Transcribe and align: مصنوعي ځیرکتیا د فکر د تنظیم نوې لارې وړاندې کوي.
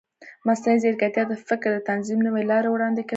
مصنوعي 0.47 0.79
ځیرکتیا 0.83 1.23
د 1.27 1.33
فکر 1.47 1.69
د 1.73 1.79
تنظیم 1.89 2.19
نوې 2.27 2.43
لارې 2.51 2.69
وړاندې 2.71 3.01
کوي. 3.03 3.09